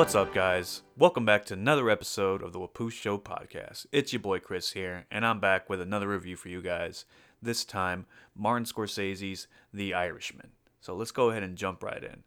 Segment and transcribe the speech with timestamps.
[0.00, 0.80] What's up, guys?
[0.96, 3.84] Welcome back to another episode of the Wapoo Show podcast.
[3.92, 7.04] It's your boy Cris here, and I'm back with another review for you guys.
[7.42, 10.52] This time, Martin Scorsese's The Irishman.
[10.80, 12.22] So let's go ahead and jump right in.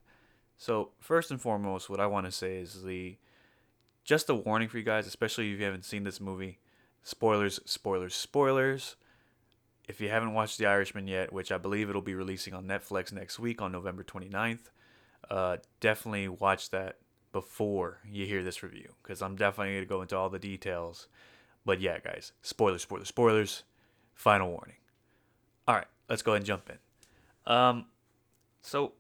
[0.55, 3.18] So first and foremost, what I want to say is the
[4.04, 6.60] just a warning for you guys, especially if you haven't seen this movie.
[7.02, 8.98] Spoilers, spoilers, spoilers.
[9.90, 13.12] If you haven't watched The Irishman yet, which I believe it'll be releasing on Netflix
[13.12, 14.70] next week on November 29th,
[15.27, 16.98] uh, definitely watch that
[17.34, 21.08] before you hear this review because I'm definitely going to go into all the details.
[21.66, 23.64] But yeah, guys, spoilers, spoilers, spoilers.
[24.14, 24.76] Final warning.
[25.68, 27.52] All right, let's go ahead and jump in.
[27.52, 27.86] Um,
[28.62, 28.94] so,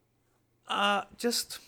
[0.67, 1.59] uh, just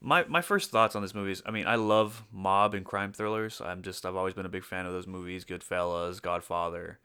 [0.00, 3.12] my my first thoughts on this movie is, I mean, I love mob and crime
[3.12, 3.60] thrillers.
[3.60, 5.44] I'm just I've always been a big fan of those movies.
[5.44, 6.98] Goodfellas, Godfather,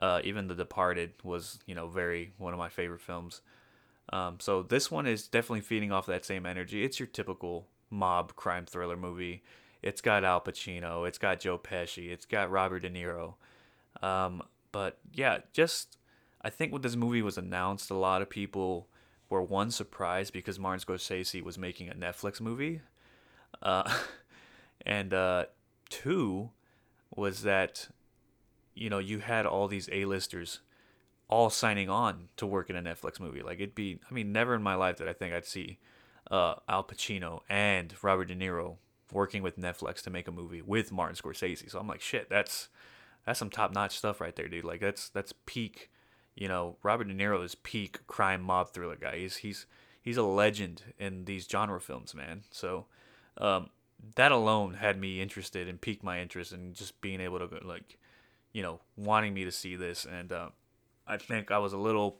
[0.00, 3.40] uh, even The Departed was you know very one of my favorite films.
[4.10, 6.84] Um, so this one is definitely feeding off that same energy.
[6.84, 9.42] It's your typical mob crime thriller movie.
[9.82, 13.34] It's got Al Pacino, it's got Joe Pesci, it's got Robert De Niro.
[14.02, 14.42] Um,
[14.72, 15.98] but yeah, just
[16.42, 18.88] I think when this movie was announced, a lot of people
[19.30, 22.80] were one surprised because Martin Scorsese was making a Netflix movie,
[23.62, 23.92] uh,
[24.86, 25.46] and uh,
[25.90, 26.50] two
[27.14, 27.88] was that
[28.74, 30.60] you know you had all these A-listers
[31.28, 33.42] all signing on to work in a Netflix movie.
[33.42, 35.78] Like it'd be, I mean, never in my life did I think I'd see
[36.30, 38.76] uh, Al Pacino and Robert De Niro
[39.12, 41.70] working with Netflix to make a movie with Martin Scorsese.
[41.70, 42.68] So I'm like, shit, that's
[43.26, 44.64] that's some top notch stuff right there, dude.
[44.64, 45.90] Like that's that's peak.
[46.34, 49.18] You know, Robert De Niro is peak crime mob thriller guy.
[49.18, 49.66] He's he's
[50.00, 52.44] he's a legend in these genre films, man.
[52.50, 52.86] So
[53.36, 53.68] um,
[54.14, 57.98] that alone had me interested and piqued my interest in just being able to like,
[58.52, 60.32] you know, wanting me to see this and.
[60.32, 60.48] Uh,
[61.08, 62.18] I think I was a little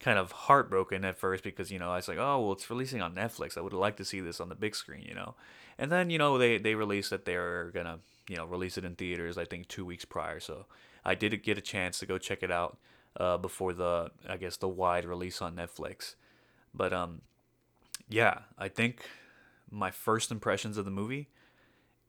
[0.00, 3.00] kind of heartbroken at first because you know I was like, oh well, it's releasing
[3.00, 3.56] on Netflix.
[3.56, 5.34] I would like to see this on the big screen, you know.
[5.78, 8.96] And then you know they they released that they're gonna you know release it in
[8.96, 9.38] theaters.
[9.38, 10.66] I think two weeks prior, so
[11.04, 12.78] I did get a chance to go check it out
[13.18, 16.14] uh, before the I guess the wide release on Netflix.
[16.74, 17.22] But um,
[18.08, 19.04] yeah, I think
[19.70, 21.28] my first impressions of the movie,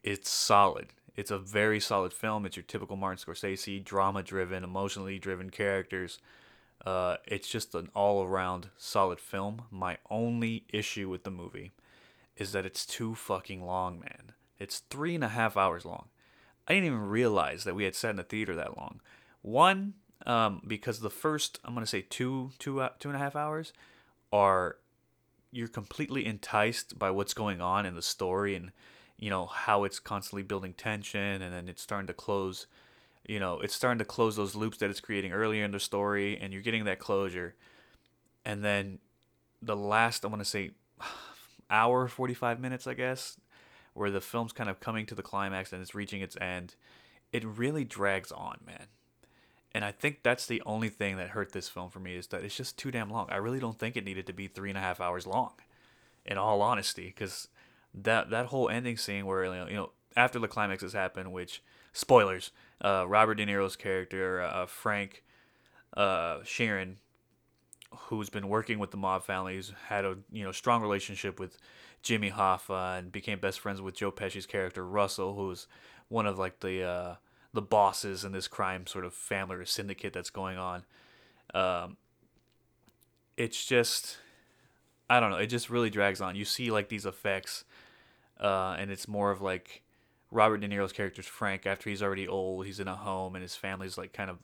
[0.04, 0.88] it's solid.
[1.16, 2.46] It's a very solid film.
[2.46, 6.20] It's your typical Martin Scorsese, drama driven, emotionally driven characters.
[6.86, 9.64] Uh, it's just an all around solid film.
[9.72, 11.72] My only issue with the movie
[12.36, 14.34] is that it's too fucking long, man.
[14.60, 16.08] It's three and a half hours long.
[16.68, 19.02] I didn't even realize that we had sat in the theater that long.
[19.42, 19.94] One,
[20.26, 23.74] um, because the first, I'm gonna say two, two, uh, two and a half hours,
[24.32, 24.78] are
[25.52, 28.72] you're completely enticed by what's going on in the story and
[29.24, 32.68] you know how it's constantly building tension and then it's starting to close
[33.26, 36.38] you know it's starting to close those loops that it's creating earlier in the story
[36.38, 37.56] and you're getting that closure.
[38.44, 39.00] And then
[39.62, 40.72] the last i want to say
[41.70, 43.40] hour 45 minutes i guess
[43.94, 46.76] where the film's kind of coming to the climax and it's reaching its end
[47.32, 48.88] it really drags on man.
[49.74, 52.44] And i think that's the only thing that hurt this film for me is that
[52.44, 53.28] it's just too damn long.
[53.30, 55.54] I really don't think it needed to be three and a half hours long
[56.26, 57.48] in all honesty because
[57.94, 61.62] that that whole ending scene where you know after the climax has happened, which
[61.92, 62.52] spoilers,
[62.84, 65.24] uh, Robert De Niro's character uh, Frank
[65.96, 66.96] uh, Sheeran,
[67.92, 71.58] who's been working with the mob families, had a you know strong relationship with
[72.02, 75.68] Jimmy Hoffa and became best friends with Joe Pesci's character Russell, who's
[76.10, 77.16] one of like the uh,
[77.54, 80.84] the bosses in this crime sort of family or syndicate that's going on.
[81.54, 81.98] Um,
[83.38, 84.18] it's just
[85.10, 85.38] I don't know.
[85.38, 86.36] It just really drags on.
[86.36, 87.64] You see like these effects
[88.40, 89.84] uh, and it's more of like
[90.32, 92.66] Robert De Niro's character's Frank after he's already old.
[92.66, 94.38] He's in a home, and his family's like kind of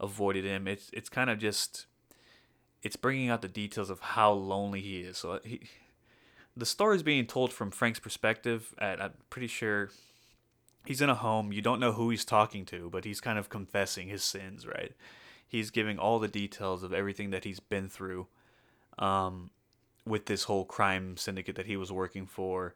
[0.00, 0.66] avoided him.
[0.66, 1.86] It's it's kind of just
[2.82, 5.18] it's bringing out the details of how lonely he is.
[5.18, 5.62] So he,
[6.56, 8.74] the story is being told from Frank's perspective.
[8.78, 9.90] At, I'm pretty sure
[10.86, 11.52] he's in a home.
[11.52, 14.92] You don't know who he's talking to, but he's kind of confessing his sins, right?
[15.46, 18.26] He's giving all the details of everything that he's been through
[18.98, 19.50] um,
[20.06, 22.74] with this whole crime syndicate that he was working for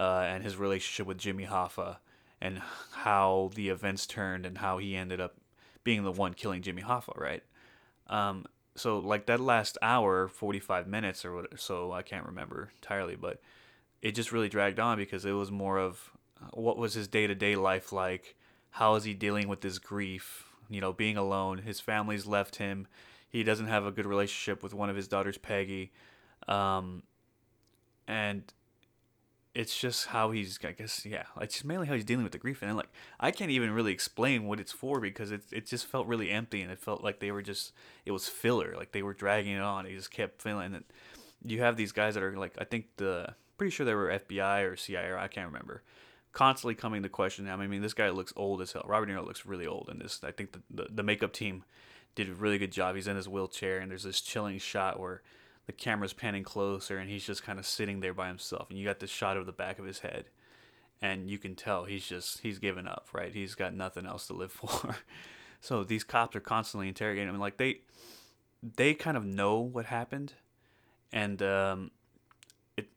[0.00, 1.98] uh, and his relationship with Jimmy Hoffa
[2.40, 2.62] and
[2.92, 5.36] how the events turned and how he ended up
[5.84, 7.42] being the one killing Jimmy Hoffa, right?
[8.06, 13.42] Um, so like that last hour, 45 minutes or so I can't remember entirely, but
[14.00, 16.10] it just really dragged on because it was more of
[16.42, 18.36] uh, what was his day-to-day life like?
[18.70, 20.46] How is he dealing with this grief?
[20.70, 21.58] You know, being alone.
[21.58, 22.86] His family's left him.
[23.28, 25.92] He doesn't have a good relationship with one of his daughters, Peggy.
[26.48, 27.02] Um,
[28.08, 28.50] and
[29.54, 32.38] it's just how he's I guess yeah it's just mainly how he's dealing with the
[32.38, 35.86] grief and like I can't even really explain what it's for because it it just
[35.86, 37.72] felt really empty and it felt like they were just
[38.06, 40.84] it was filler like they were dragging it on he just kept feeling that
[41.44, 44.70] you have these guys that are like I think the pretty sure they were FBI
[44.70, 45.82] or CIA, or I can't remember.
[46.32, 47.46] Constantly coming to question.
[47.46, 48.86] I mean, this guy looks old as hell.
[48.86, 50.20] Robert De Niro looks really old in this.
[50.24, 51.64] I think the, the, the makeup team
[52.14, 52.94] did a really good job.
[52.94, 55.20] He's in his wheelchair, and there's this chilling shot where
[55.70, 58.70] the camera's panning closer, and he's just kind of sitting there by himself.
[58.70, 60.24] And you got this shot of the back of his head,
[61.00, 63.32] and you can tell he's just he's given up, right?
[63.32, 64.96] He's got nothing else to live for.
[65.60, 67.82] so these cops are constantly interrogating him, like they
[68.64, 70.32] they kind of know what happened,
[71.12, 71.92] and um,
[72.76, 72.88] it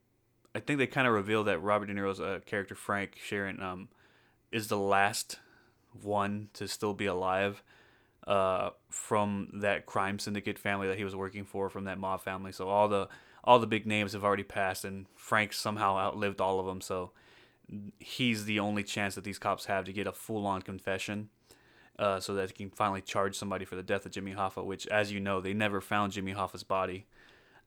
[0.55, 3.89] I think they kind of reveal that Robert De Niro's uh, character Frank Sheeran um,
[4.51, 5.37] is the last
[6.01, 7.61] one to still be alive
[8.27, 12.51] uh, from that crime syndicate family that he was working for, from that mob family.
[12.51, 13.07] So all the
[13.43, 16.79] all the big names have already passed, and Frank somehow outlived all of them.
[16.79, 17.11] So
[17.99, 21.29] he's the only chance that these cops have to get a full on confession.
[21.99, 24.87] Uh, so that he can finally charge somebody for the death of Jimmy Hoffa, which,
[24.87, 27.05] as you know, they never found Jimmy Hoffa's body.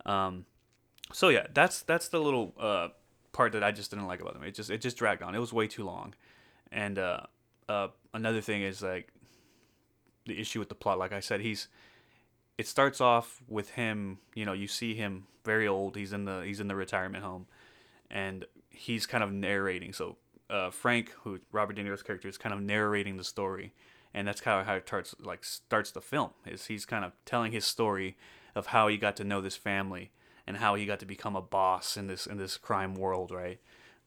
[0.04, 0.46] Um,
[1.12, 2.88] so yeah, that's that's the little uh,
[3.32, 4.42] part that I just didn't like about them.
[4.42, 5.34] It just it just dragged on.
[5.34, 6.14] It was way too long.
[6.72, 7.20] And uh,
[7.68, 9.12] uh, another thing is like
[10.26, 10.98] the issue with the plot.
[10.98, 11.68] Like I said, he's
[12.58, 14.18] it starts off with him.
[14.34, 15.96] You know, you see him very old.
[15.96, 17.46] He's in the he's in the retirement home,
[18.10, 19.92] and he's kind of narrating.
[19.92, 20.16] So
[20.50, 23.72] uh, Frank, who Robert De Niro's character, is kind of narrating the story,
[24.14, 25.14] and that's kind of how it starts.
[25.20, 28.16] Like starts the film is he's kind of telling his story
[28.54, 30.10] of how he got to know this family
[30.46, 33.60] and how he got to become a boss in this in this crime world, right?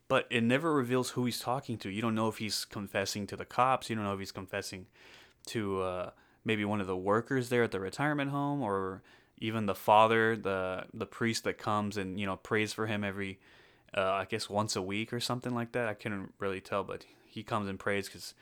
[0.08, 1.90] But it never reveals who he's talking to.
[1.90, 3.90] You don't know if he's confessing to the cops.
[3.90, 4.88] You don't know if he's confessing
[5.50, 6.10] to uh,
[6.44, 9.02] maybe one of the workers there at the retirement home, or
[9.38, 13.40] even the father, the the priest that comes and you know prays for him every,
[13.96, 15.88] uh, I guess once a week or something like that.
[15.88, 18.34] I couldn't really tell, but he comes and prays because,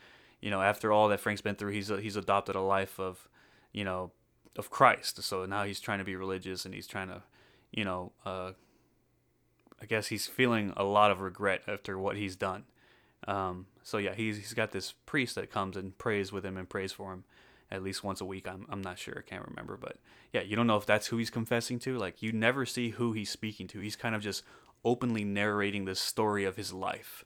[0.41, 3.27] you know, after all that Frank's been through, he's he's adopted a life of,
[3.73, 4.11] you know,
[4.55, 5.21] of Christ.
[5.23, 7.21] So now he's trying to be religious and he's trying to,
[7.71, 8.51] you know, uh,
[9.81, 12.63] I guess he's feeling a lot of regret after what he's done.
[13.27, 16.69] Um, so yeah, he's he's got this priest that comes and prays with him and
[16.69, 17.23] prays for him
[17.71, 18.47] at least once a week.
[18.47, 19.97] I'm I'm not sure, I can't remember, but
[20.33, 21.97] yeah, you don't know if that's who he's confessing to.
[21.97, 23.79] Like you never see who he's speaking to.
[23.79, 24.43] He's kind of just
[24.85, 27.25] openly narrating the story of his life.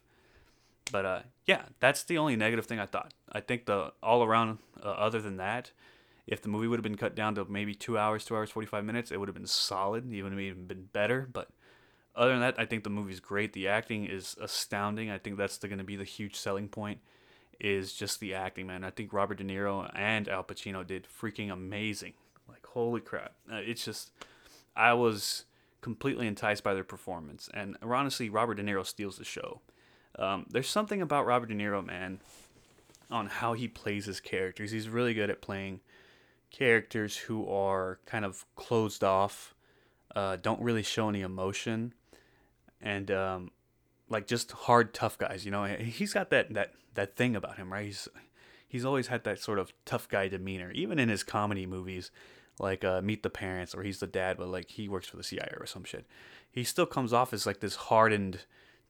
[0.90, 3.12] But uh, yeah, that's the only negative thing I thought.
[3.30, 5.72] I think the all around, uh, other than that,
[6.26, 8.66] if the movie would have been cut down to maybe two hours, two hours forty
[8.66, 10.12] five minutes, it would have been solid.
[10.12, 11.28] Even even been better.
[11.32, 11.48] But
[12.14, 13.52] other than that, I think the movie's great.
[13.52, 15.10] The acting is astounding.
[15.10, 17.00] I think that's going to be the huge selling point.
[17.60, 18.82] Is just the acting, man.
[18.82, 22.14] I think Robert De Niro and Al Pacino did freaking amazing.
[22.48, 23.34] Like holy crap!
[23.50, 24.10] Uh, it's just
[24.74, 25.44] I was
[25.80, 29.60] completely enticed by their performance, and honestly, Robert De Niro steals the show.
[30.18, 32.18] Um, there's something about Robert De Niro, man,
[33.10, 34.72] on how he plays his characters.
[34.72, 35.80] He's really good at playing
[36.50, 39.54] characters who are kind of closed off,
[40.16, 41.94] uh, don't really show any emotion,
[42.82, 43.50] and um,
[44.08, 45.44] like just hard tough guys.
[45.44, 47.86] You know, he's got that that that thing about him, right?
[47.86, 48.08] He's
[48.68, 52.10] he's always had that sort of tough guy demeanor, even in his comedy movies,
[52.58, 55.22] like uh, Meet the Parents, or he's the dad, but like he works for the
[55.22, 56.06] CIA or some shit.
[56.50, 58.40] He still comes off as like this hardened,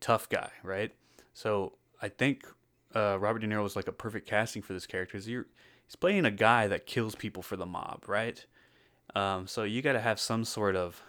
[0.00, 0.92] tough guy, right?
[1.34, 2.46] So I think
[2.94, 5.16] uh, Robert De Niro was like a perfect casting for this character.
[5.16, 8.44] He's, he's playing a guy that kills people for the mob, right?
[9.14, 11.02] Um, so you got to have some sort of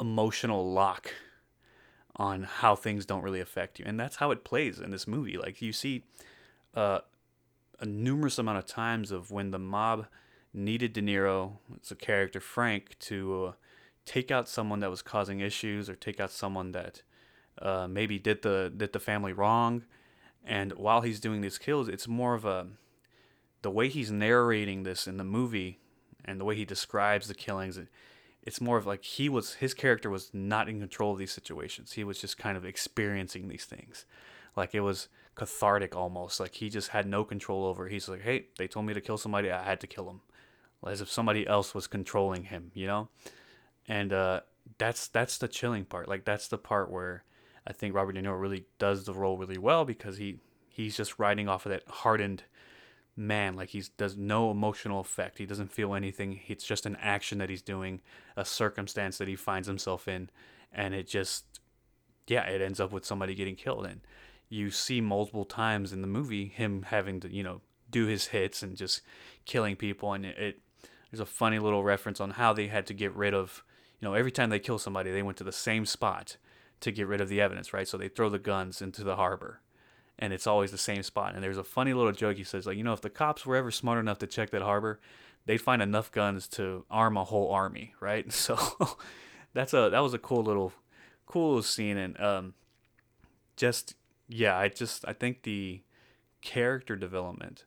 [0.00, 1.12] emotional lock
[2.16, 3.84] on how things don't really affect you.
[3.86, 5.38] And that's how it plays in this movie.
[5.38, 6.04] Like you see
[6.74, 7.00] uh,
[7.80, 10.06] a numerous amount of times of when the mob
[10.52, 13.52] needed De Niro, it's a character Frank, to uh,
[14.04, 17.02] take out someone that was causing issues or take out someone that
[17.60, 19.84] uh, maybe did the did the family wrong.
[20.44, 22.66] And while he's doing these kills, it's more of a
[23.62, 25.78] the way he's narrating this in the movie
[26.24, 27.78] and the way he describes the killings
[28.42, 31.92] it's more of like he was his character was not in control of these situations.
[31.92, 34.04] He was just kind of experiencing these things.
[34.56, 36.40] Like it was cathartic almost.
[36.40, 37.86] Like he just had no control over.
[37.86, 37.92] It.
[37.92, 39.50] He's like, "Hey, they told me to kill somebody.
[39.50, 40.20] I had to kill him."
[40.84, 43.08] As if somebody else was controlling him, you know?
[43.86, 44.40] And uh
[44.78, 46.08] that's that's the chilling part.
[46.08, 47.24] Like that's the part where
[47.66, 51.18] I think Robert De Niro really does the role really well because he he's just
[51.18, 52.44] riding off of that hardened
[53.16, 55.38] man like he does no emotional effect.
[55.38, 56.40] He doesn't feel anything.
[56.48, 58.00] It's just an action that he's doing
[58.36, 60.30] a circumstance that he finds himself in
[60.72, 61.60] and it just
[62.26, 63.86] yeah it ends up with somebody getting killed.
[63.86, 64.00] And
[64.48, 68.62] you see multiple times in the movie him having to you know do his hits
[68.62, 69.02] and just
[69.44, 70.12] killing people.
[70.14, 70.60] And it, it
[71.10, 73.62] there's a funny little reference on how they had to get rid of
[74.00, 76.38] you know every time they kill somebody they went to the same spot
[76.80, 77.86] to get rid of the evidence right?
[77.86, 79.60] So they throw the guns into the harbor
[80.18, 81.34] and it's always the same spot.
[81.34, 83.56] And there's a funny little joke he says, like, you know, if the cops were
[83.56, 85.00] ever smart enough to check that harbor,
[85.46, 88.32] they'd find enough guns to arm a whole army, right?
[88.32, 88.58] So
[89.54, 90.72] that's a that was a cool little
[91.26, 92.54] cool scene and um,
[93.56, 93.94] just
[94.28, 95.82] yeah, I just I think the
[96.40, 97.64] character development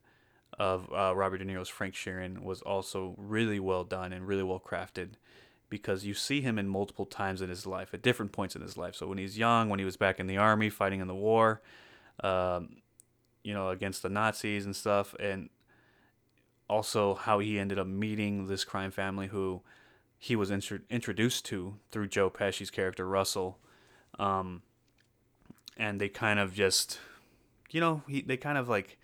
[0.57, 4.59] of uh, Robert De Niro's Frank Sheeran was also really well done and really well
[4.59, 5.11] crafted
[5.69, 8.77] because you see him in multiple times in his life at different points in his
[8.77, 8.95] life.
[8.95, 11.61] So when he's young, when he was back in the army fighting in the war,
[12.23, 12.77] um,
[13.43, 15.49] you know, against the Nazis and stuff, and
[16.69, 19.61] also how he ended up meeting this crime family who
[20.17, 23.59] he was intro- introduced to through Joe Pesci's character Russell,
[24.17, 24.63] um,
[25.77, 26.99] and they kind of just,
[27.69, 28.97] you know, he they kind of like,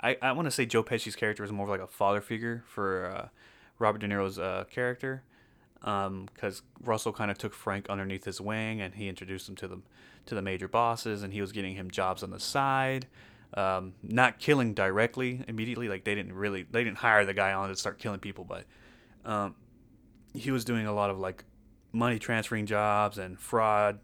[0.00, 2.64] I I want to say Joe Pesci's character was more of like a father figure
[2.66, 3.28] for uh,
[3.78, 5.22] Robert De Niro's uh, character,
[5.80, 9.68] because um, Russell kind of took Frank underneath his wing and he introduced him to
[9.68, 9.78] the
[10.26, 13.06] to the major bosses and he was getting him jobs on the side.
[13.54, 17.68] Um, not killing directly immediately, like they didn't really they didn't hire the guy on
[17.68, 18.64] to start killing people, but
[19.24, 19.54] um,
[20.34, 21.44] he was doing a lot of like
[21.92, 24.00] money transferring jobs and fraud,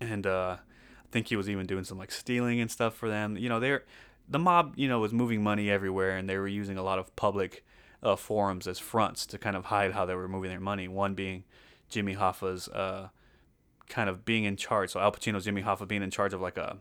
[0.00, 3.36] and uh, I think he was even doing some like stealing and stuff for them.
[3.36, 3.84] You know, they're
[4.28, 7.14] the mob, you know, was moving money everywhere, and they were using a lot of
[7.16, 7.64] public
[8.02, 10.88] uh, forums as fronts to kind of hide how they were moving their money.
[10.88, 11.44] One being
[11.88, 13.08] Jimmy Hoffa's uh,
[13.88, 14.90] kind of being in charge.
[14.90, 16.78] So Al Pacino's Jimmy Hoffa being in charge of like a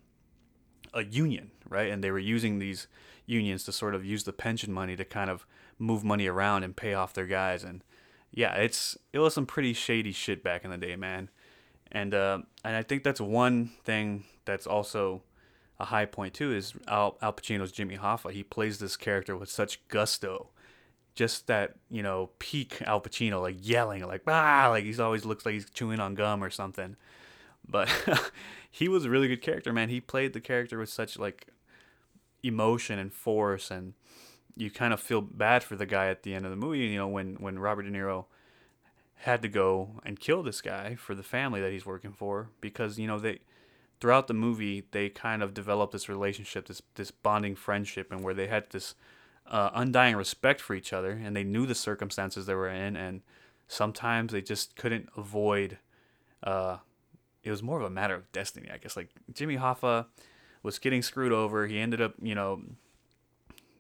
[0.94, 1.90] a union, right?
[1.90, 2.88] And they were using these
[3.26, 5.46] unions to sort of use the pension money to kind of
[5.80, 7.64] move money around and pay off their guys.
[7.64, 7.84] And
[8.32, 11.30] yeah, it's it was some pretty shady shit back in the day, man.
[11.92, 15.22] And uh, and I think that's one thing that's also
[15.80, 18.32] a high point too is Al, Al Pacino's Jimmy Hoffa.
[18.32, 20.50] He plays this character with such gusto
[21.16, 25.46] just that you know peak Al Pacino, like yelling, like ah, like he's always looks
[25.46, 26.96] like he's chewing on gum or something.
[27.68, 27.90] But
[28.72, 29.90] he was a really good character, man.
[29.90, 31.48] He played the character with such like
[32.44, 33.94] emotion and force, and
[34.56, 36.80] you kind of feel bad for the guy at the end of the movie.
[36.80, 38.26] You know, when when Robert De Niro
[39.16, 42.98] had to go and kill this guy for the family that he's working for, because
[42.98, 43.40] you know they
[44.00, 48.34] throughout the movie they kind of developed this relationship, this this bonding friendship, and where
[48.34, 48.96] they had this
[49.48, 53.22] uh, undying respect for each other, and they knew the circumstances they were in, and
[53.68, 55.78] sometimes they just couldn't avoid.
[56.44, 56.78] Uh,
[57.44, 58.96] it was more of a matter of destiny, I guess.
[58.96, 60.06] Like Jimmy Hoffa
[60.64, 61.68] was getting screwed over.
[61.68, 62.62] He ended up, you know.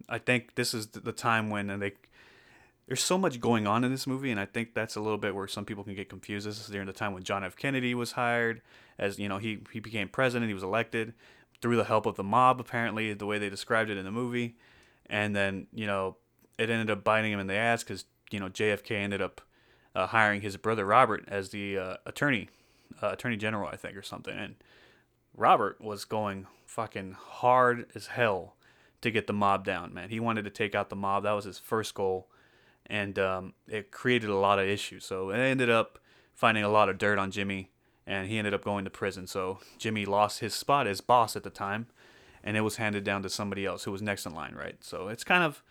[0.09, 1.93] I think this is the time when and they
[2.87, 5.33] there's so much going on in this movie, and I think that's a little bit
[5.33, 6.45] where some people can get confused.
[6.45, 7.55] This is during the time when John F.
[7.55, 8.61] Kennedy was hired,
[8.99, 10.49] as you know, he he became president.
[10.49, 11.13] He was elected
[11.61, 14.55] through the help of the mob, apparently, the way they described it in the movie
[15.08, 16.17] and then you know
[16.58, 19.41] it ended up biting him in the ass because you know JFK ended up
[19.96, 22.50] uh, hiring his brother Robert as the uh, attorney,
[23.01, 24.38] uh, attorney general, I think, or something.
[24.38, 24.55] And
[25.36, 28.55] Robert was going fucking hard as hell
[29.01, 30.10] to get the mob down, man.
[30.10, 31.24] He wanted to take out the mob.
[31.24, 32.29] That was his first goal,
[32.86, 35.05] and um, it created a lot of issues.
[35.05, 36.00] So it ended up
[36.34, 37.72] finding a lot of dirt on Jimmy,
[38.05, 39.27] and he ended up going to prison.
[39.27, 41.88] So Jimmy lost his spot as boss at the time
[42.43, 44.77] and it was handed down to somebody else who was next in line, right?
[44.81, 45.63] So it's kind of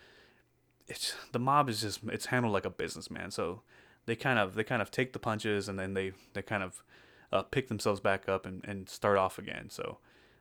[0.87, 3.31] it's the mob is just it's handled like a businessman.
[3.31, 3.61] So
[4.05, 6.83] they kind of they kind of take the punches and then they they kind of
[7.31, 9.69] uh, pick themselves back up and, and start off again.
[9.69, 9.99] So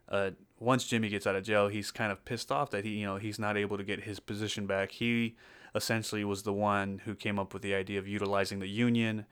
[0.08, 3.06] uh, once Jimmy gets out of jail, he's kind of pissed off that he you
[3.06, 4.92] know he's not able to get his position back.
[4.92, 5.36] He
[5.74, 9.26] essentially was the one who came up with the idea of utilizing the union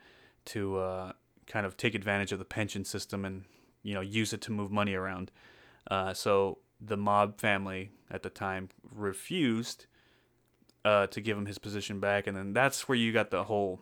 [0.45, 1.11] to uh,
[1.47, 3.43] kind of take advantage of the pension system and
[3.83, 5.31] you know use it to move money around.
[5.89, 9.85] Uh, so the mob family at the time refused
[10.85, 13.81] uh, to give him his position back, and then that's where you got the whole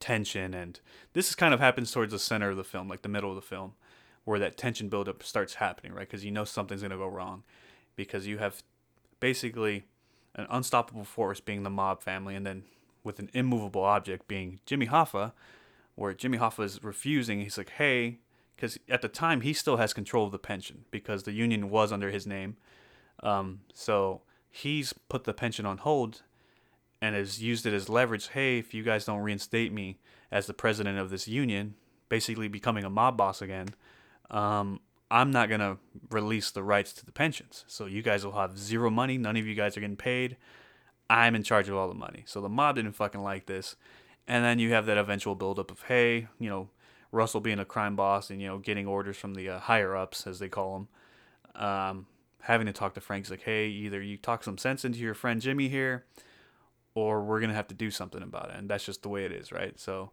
[0.00, 0.80] tension, and
[1.14, 3.36] this is kind of happens towards the center of the film, like the middle of
[3.36, 3.72] the film,
[4.24, 6.06] where that tension buildup starts happening, right?
[6.06, 7.42] Because you know something's gonna go wrong,
[7.96, 8.62] because you have
[9.18, 9.84] basically
[10.34, 12.64] an unstoppable force being the mob family, and then
[13.02, 15.32] with an immovable object being Jimmy Hoffa,
[15.94, 17.40] where Jimmy Hoffa is refusing.
[17.40, 18.18] He's like, "Hey,
[18.54, 21.92] because at the time he still has control of the pension because the union was
[21.92, 22.56] under his name.
[23.22, 26.22] Um, so he's put the pension on hold
[27.00, 28.28] and has used it as leverage.
[28.28, 29.98] Hey, if you guys don't reinstate me
[30.30, 31.74] as the president of this union,
[32.08, 33.68] basically becoming a mob boss again,
[34.30, 34.80] um,
[35.10, 35.78] I'm not gonna
[36.10, 37.64] release the rights to the pensions.
[37.68, 39.18] So you guys will have zero money.
[39.18, 40.36] None of you guys are getting paid.
[41.10, 42.22] I'm in charge of all the money.
[42.26, 43.76] So the mob didn't fucking like this.
[44.26, 46.70] And then you have that eventual buildup of, hey, you know,
[47.14, 50.26] Russell being a crime boss and you know getting orders from the uh, higher ups
[50.26, 50.74] as they call
[51.54, 52.06] them, um,
[52.42, 55.40] having to talk to Frank's like, hey, either you talk some sense into your friend
[55.40, 56.04] Jimmy here,
[56.94, 59.32] or we're gonna have to do something about it, and that's just the way it
[59.32, 59.78] is, right?
[59.78, 60.10] So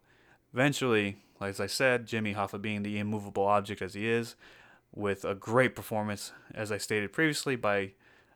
[0.54, 4.36] eventually, like as I said, Jimmy Hoffa being the immovable object as he is,
[4.94, 7.92] with a great performance, as I stated previously, by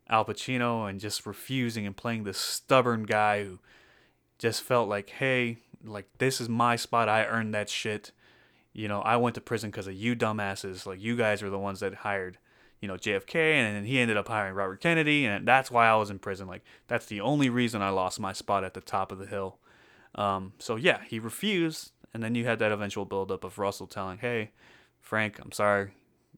[0.09, 3.61] Al Pacino, and just refusing and playing this stubborn guy who
[4.39, 8.11] just felt like, hey, like this is my spot, I earned that shit
[8.77, 10.85] you know, I went to prison because of you dumbasses.
[10.85, 12.37] Like you guys were the ones that hired,
[12.79, 15.97] you know, JFK, and then he ended up hiring Robert Kennedy, and that's why I
[15.97, 16.47] was in prison.
[16.47, 19.59] Like that's the only reason I lost my spot at the top of the hill.
[20.15, 24.19] Um, so yeah, he refused, and then you had that eventual buildup of Russell telling,
[24.19, 24.51] "Hey,
[25.01, 25.93] Frank, I'm sorry,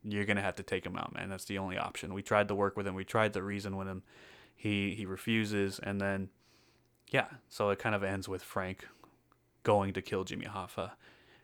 [0.04, 1.30] you're gonna have to take him out, man.
[1.30, 2.14] That's the only option.
[2.14, 2.94] We tried to work with him.
[2.94, 4.04] We tried to reason with him.
[4.54, 6.28] He he refuses, and then
[7.10, 8.86] yeah, so it kind of ends with Frank
[9.64, 10.92] going to kill Jimmy Hoffa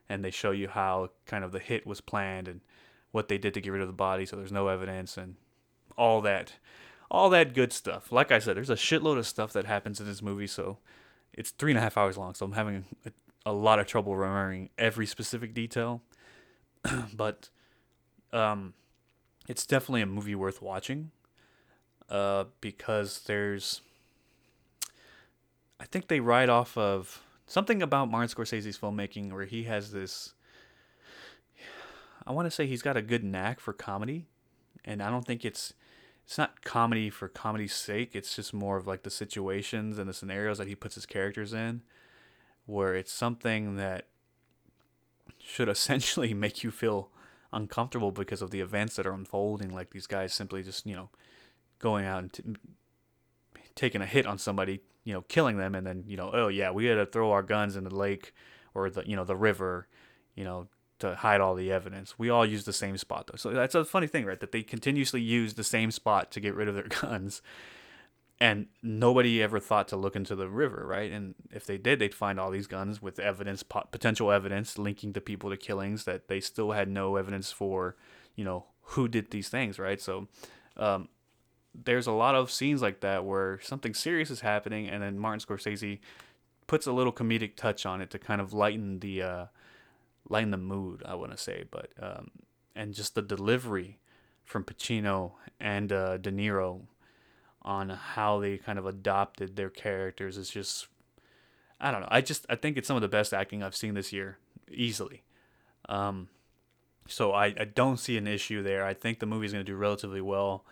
[0.09, 2.61] and they show you how kind of the hit was planned and
[3.13, 5.37] what they did to get rid of the body so there's no evidence and
[5.97, 6.55] all that
[7.11, 8.11] all that good stuff.
[8.11, 10.79] Like i said there's a shitload of stuff that happens in this movie so
[11.33, 13.13] it's three and a half hours long so i'm having a,
[13.47, 16.03] a lot of trouble remembering every specific detail.
[17.15, 17.51] But
[18.33, 18.75] um,
[19.49, 21.11] it's definitely a movie worth watching
[22.11, 23.81] uh, because there's
[25.81, 27.23] i think they ride off of
[27.55, 30.35] something about Martin Scorsese's filmmaking where he has this
[32.27, 34.27] I want to say he's got a good knack for comedy
[34.85, 35.73] and I don't think it's
[36.25, 40.13] it's not comedy for comedy's sake it's just more of like the situations and the
[40.13, 41.83] scenarios that he puts his characters in
[42.67, 44.09] where it's something that
[45.39, 47.11] should essentially make you feel
[47.53, 51.09] uncomfortable because of the events that are unfolding like these guys simply just you know
[51.79, 52.43] going out and t-
[53.75, 56.71] taking a hit on somebody you know, killing them, and then you know, oh yeah,
[56.71, 58.33] we had to throw our guns in the lake
[58.75, 59.87] or the you know the river,
[60.35, 60.67] you know,
[60.99, 62.19] to hide all the evidence.
[62.19, 64.41] We all use the same spot though, so that's a funny thing, right?
[64.41, 67.43] That they continuously use the same spot to get rid of their guns,
[68.41, 71.13] and nobody ever thought to look into the river, right?
[71.13, 75.21] And if they did, they'd find all these guns with evidence, potential evidence linking the
[75.21, 77.97] people to killings that they still had no evidence for,
[78.35, 80.01] you know, who did these things, right?
[80.01, 80.29] So.
[80.77, 81.09] Um,
[81.75, 85.41] there's a lot of scenes like that where something serious is happening, and then Martin
[85.41, 85.99] Scorsese
[86.67, 89.47] puts a little comedic touch on it to kind of lighten the uh,
[90.29, 91.03] lighten the mood.
[91.05, 92.31] I want to say, but um,
[92.75, 93.99] and just the delivery
[94.45, 96.83] from Pacino and uh, De Niro
[97.63, 100.87] on how they kind of adopted their characters is just
[101.81, 102.09] I don't know.
[102.11, 104.39] I just I think it's some of the best acting I've seen this year
[104.71, 105.23] easily.
[105.89, 106.29] Um,
[107.07, 108.85] so I, I don't see an issue there.
[108.87, 110.65] I think the movie's going to do relatively well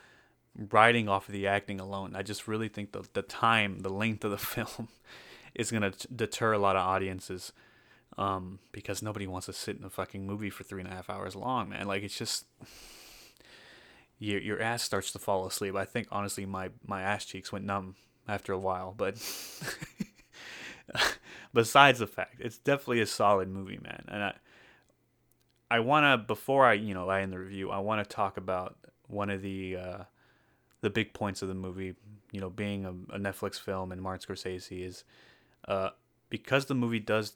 [0.56, 2.14] riding off of the acting alone.
[2.14, 4.88] I just really think the the time, the length of the film,
[5.54, 7.52] is gonna deter a lot of audiences,
[8.18, 11.10] um, because nobody wants to sit in a fucking movie for three and a half
[11.10, 11.86] hours long, man.
[11.86, 12.46] Like it's just
[14.18, 15.74] your your ass starts to fall asleep.
[15.74, 17.96] I think honestly, my my ass cheeks went numb
[18.28, 19.16] after a while, but.
[21.54, 24.34] besides the fact it's definitely a solid movie man and i
[25.70, 28.36] i want to before i you know i end the review i want to talk
[28.36, 30.02] about one of the uh,
[30.82, 31.94] the big points of the movie,
[32.30, 35.04] you know, being a, a Netflix film and Martin Scorsese is
[35.66, 35.90] uh,
[36.28, 37.34] because the movie does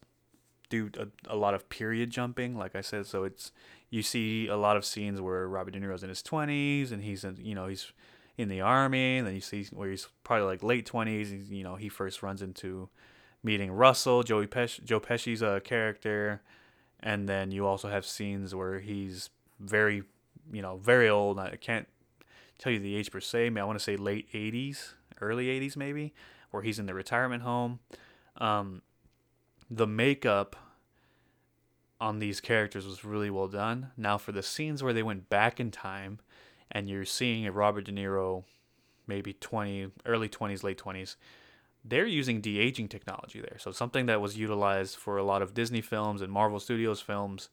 [0.69, 3.07] do a, a lot of period jumping, like I said.
[3.07, 3.53] So it's
[3.89, 7.25] you see a lot of scenes where Robert De Niro's in his twenties and he's
[7.25, 7.93] in, you know, he's
[8.37, 11.33] in the army, and then you see where he's probably like late twenties.
[11.51, 12.89] You know, he first runs into
[13.43, 16.43] meeting Russell, Joey Pesci, Joe Pesci's uh, character,
[17.01, 19.31] and then you also have scenes where he's
[19.61, 20.03] very,
[20.53, 21.39] you know, very old.
[21.39, 21.87] I can't
[22.59, 23.51] tell you the age per se.
[23.51, 26.15] Maybe I want to say late 80s, early 80s maybe,
[26.51, 27.81] where he's in the retirement home.
[28.37, 28.83] Um,
[29.71, 30.57] the makeup
[32.01, 33.91] on these characters was really well done.
[33.97, 36.21] Now for the scenes where they went back in time,
[36.71, 38.45] and you're seeing a Robert De Niro,
[39.07, 41.17] maybe 20, early 20s, late 20s.
[41.85, 43.59] They're using de aging technology there.
[43.59, 47.49] So, something that was utilized for a lot of Disney films and Marvel Studios films,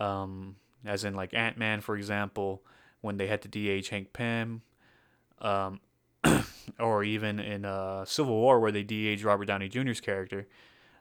[0.00, 2.62] um, as in like Ant Man, for example,
[3.00, 4.62] when they had to de age Hank Pym,
[5.40, 5.80] um,
[6.78, 10.46] or even in uh, Civil War where they de age Robert Downey Jr.'s character,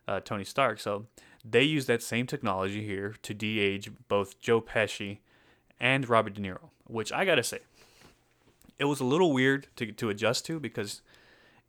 [0.07, 0.79] uh, Tony Stark.
[0.79, 1.05] So
[1.43, 5.19] they use that same technology here to de age both Joe Pesci
[5.79, 7.59] and Robert De Niro, which I gotta say,
[8.77, 11.01] it was a little weird to to adjust to because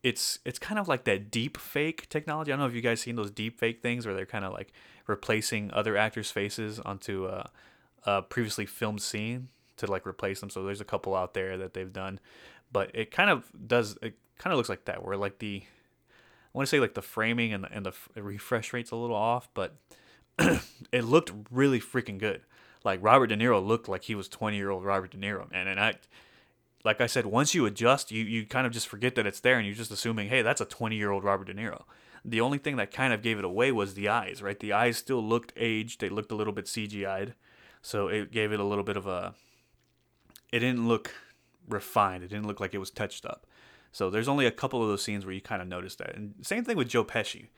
[0.03, 2.53] it's it's kind of like that deep fake technology.
[2.53, 4.53] I don't know if you guys seen those deep fake things where they're kind of
[4.53, 4.73] like
[5.07, 7.51] replacing other actors' faces onto a,
[8.05, 9.49] a previously filmed scene
[9.81, 10.51] to like replace them.
[10.51, 12.21] So there's a couple out there that they've done,
[12.73, 13.99] but it kind of does.
[14.01, 15.63] It kind of looks like that, where like the
[16.53, 19.17] I want to say like the framing and the, and the refresh rate's a little
[19.17, 19.77] off, but
[20.93, 22.43] it looked really freaking good.
[22.83, 25.69] Like Robert De Niro looked like he was 20 year old Robert De Niro, man.
[25.69, 25.95] And I,
[26.83, 29.59] like I said, once you adjust, you you kind of just forget that it's there,
[29.59, 31.85] and you're just assuming, hey, that's a 20 year old Robert De Niro.
[32.25, 34.59] The only thing that kind of gave it away was the eyes, right?
[34.59, 37.35] The eyes still looked aged; they looked a little bit CGI'd,
[37.81, 39.35] so it gave it a little bit of a
[40.53, 41.15] it didn't look
[41.69, 42.25] refined.
[42.25, 43.47] It didn't look like it was touched up.
[43.93, 46.15] So there's only a couple of those scenes where you kind of notice that.
[46.15, 47.49] And same thing with Joe Pesci.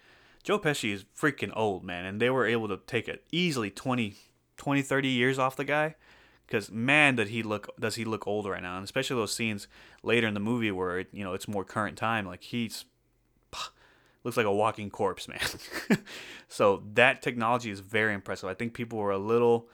[0.42, 4.14] Joe Pesci is freaking old, man, and they were able to take it easily 20,
[4.56, 5.94] 20, 30 years off the guy.
[6.46, 8.76] Because man, did he look does he look old right now?
[8.76, 9.68] And especially those scenes
[10.02, 12.26] later in the movie where it, you know it's more current time.
[12.26, 12.84] Like he's
[14.24, 15.40] looks like a walking corpse, man.
[16.48, 18.48] so that technology is very impressive.
[18.48, 19.68] I think people were a little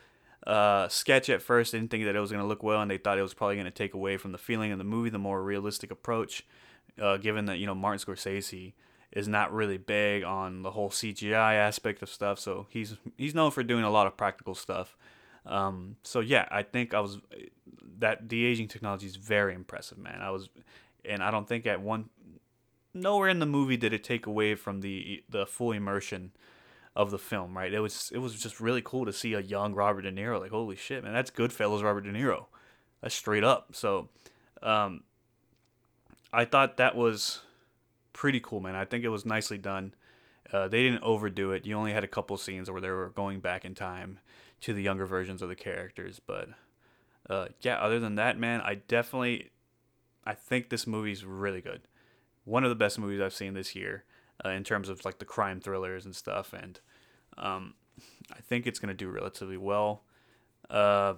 [0.49, 2.97] uh, sketch at first, didn't think that it was going to look well, and they
[2.97, 5.19] thought it was probably going to take away from the feeling of the movie, the
[5.19, 6.45] more realistic approach.
[6.99, 8.73] Uh, given that you know Martin Scorsese
[9.13, 13.51] is not really big on the whole CGI aspect of stuff, so he's he's known
[13.51, 14.97] for doing a lot of practical stuff.
[15.45, 17.19] Um, so yeah, I think I was
[17.99, 20.21] that de aging technology is very impressive, man.
[20.23, 20.49] I was,
[21.05, 22.09] and I don't think at one
[22.95, 26.33] nowhere in the movie did it take away from the the full immersion
[26.96, 27.72] of the film, right?
[27.72, 30.40] It was it was just really cool to see a young Robert De Niro.
[30.40, 32.46] Like, holy shit, man, that's Goodfellas Robert De Niro.
[33.01, 33.74] That's straight up.
[33.74, 34.09] So,
[34.62, 35.05] um,
[36.33, 37.40] I thought that was
[38.12, 38.74] pretty cool, man.
[38.74, 39.94] I think it was nicely done.
[40.53, 41.66] Uh, they didn't overdo it.
[41.66, 44.18] You only had a couple scenes where they were going back in time
[44.62, 46.48] to the younger versions of the characters, but
[47.31, 47.77] uh, yeah.
[47.77, 49.51] Other than that, man, I definitely,
[50.24, 51.83] I think this movie's really good.
[52.44, 54.05] One of the best movies I've seen this year
[54.44, 56.53] uh, in terms of like the crime thrillers and stuff.
[56.53, 56.81] And
[57.37, 57.74] um,
[58.33, 60.03] I think it's gonna do relatively well.
[60.70, 61.14] Uh,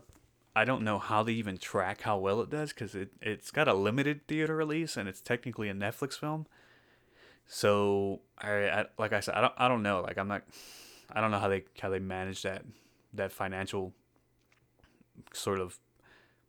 [0.54, 3.68] I don't know how they even track how well it does because it it's got
[3.68, 6.46] a limited theater release and it's technically a Netflix film.
[7.46, 10.42] So I, I like I said I don't I don't know like I'm not
[11.12, 12.64] I don't know how they how they manage that
[13.12, 13.92] that financial
[15.32, 15.78] sort of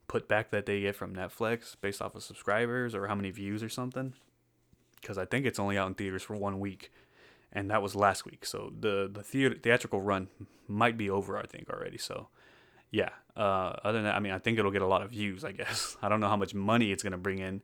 [0.07, 3.63] put back that they get from Netflix based off of subscribers or how many views
[3.63, 4.13] or something
[5.01, 6.91] because I think it's only out in theaters for one week,
[7.51, 8.45] and that was last week.
[8.45, 10.29] So the the theater, theatrical run
[10.67, 11.97] might be over, I think already.
[11.97, 12.27] So
[12.91, 13.09] yeah.
[13.35, 15.43] Uh, other than that, I mean, I think it'll get a lot of views.
[15.43, 17.61] I guess I don't know how much money it's gonna bring in,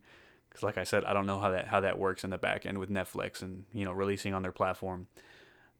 [0.50, 2.66] because like I said, I don't know how that how that works in the back
[2.66, 5.08] end with Netflix and you know releasing on their platform.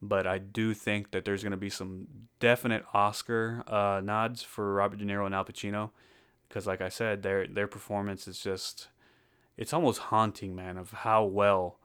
[0.00, 2.06] But I do think that there's gonna be some
[2.38, 5.90] definite Oscar uh, nods for Robert De Niro and Al Pacino,
[6.48, 8.88] because like I said, their their performance is just
[9.58, 11.78] it's almost haunting, man, of how well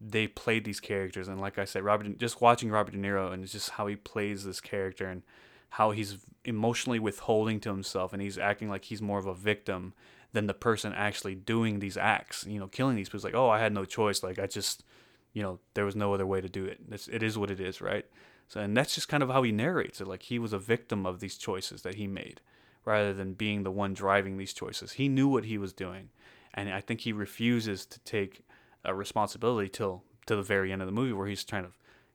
[0.00, 1.28] they played these characters.
[1.28, 4.44] And like I said, Robert, just watching Robert De Niro and just how he plays
[4.44, 5.22] this character and
[5.70, 9.94] how he's emotionally withholding to himself and he's acting like he's more of a victim
[10.32, 13.20] than the person actually doing these acts, you know, killing these people.
[13.22, 14.22] Like, oh, I had no choice.
[14.22, 14.84] Like, I just,
[15.32, 16.80] you know, there was no other way to do it.
[16.90, 18.04] It's, it is what it is, right?
[18.48, 20.08] So, and that's just kind of how he narrates it.
[20.08, 22.40] Like, he was a victim of these choices that he made
[22.84, 24.92] rather than being the one driving these choices.
[24.92, 26.08] He knew what he was doing
[26.54, 28.42] and I think he refuses to take
[28.84, 31.70] a responsibility till to the very end of the movie where he's trying to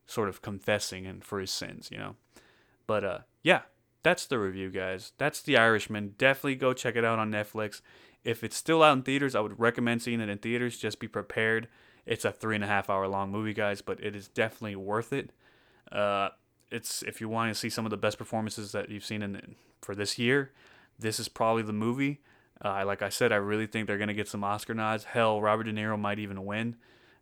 [0.08, 2.16] sort of confessing and for his sins, you know.
[2.88, 3.62] But uh, yeah,
[4.04, 5.14] that's the review, guys.
[5.18, 6.16] That's The Irishman.
[6.18, 7.82] Definitely go check it out on Netflix.
[8.24, 10.78] If it's still out in theaters, I would recommend seeing it in theaters.
[10.78, 11.68] Just be prepared.
[12.06, 15.12] It's a three and a half hour long movie, guys, but it is definitely worth
[15.12, 15.32] it.
[15.92, 16.30] Uh,
[16.72, 19.56] it's if you want to see some of the best performances that you've seen in
[19.82, 20.52] for this year,
[21.00, 22.22] this is probably the movie.
[22.66, 25.04] Uh, like I said, I really think they're going to get some Oscar nods.
[25.04, 26.78] Hell, Robert De Niro might even win.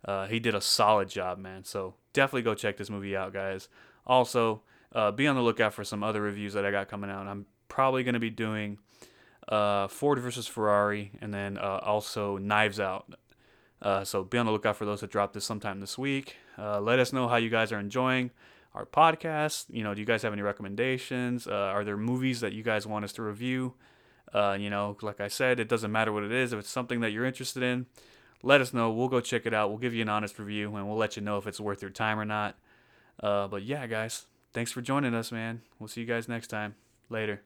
[0.05, 1.65] Uh, he did a solid job, man.
[1.65, 3.67] So definitely go check this movie out, guys.
[4.07, 4.61] Also,
[4.93, 7.27] uh, be on the lookout for some other reviews that I got coming out.
[7.27, 8.77] I'm probably going to be doing
[9.49, 13.13] uh, Ford versus Ferrari and then uh, also Knives Out.
[13.81, 16.37] Uh, so be on the lookout for those that drop this sometime this week.
[16.57, 18.31] let us know how you guys are enjoying
[18.73, 19.65] our podcast.
[19.69, 21.47] You know, do you guys have any recommendations?
[21.47, 23.73] are there movies that you guys want us to review?
[24.33, 26.53] Uh, you know, like I said, it doesn't matter what it is.
[26.53, 27.85] If it's something that you're interested in,
[28.41, 28.91] let us know.
[28.91, 29.69] We'll go check it out.
[29.69, 31.91] We'll give you an honest review and we'll let you know if it's worth your
[31.91, 32.57] time or not.
[33.21, 35.61] Uh, but yeah, guys, thanks for joining us, man.
[35.79, 36.75] We'll see you guys next time.
[37.09, 37.41] Later.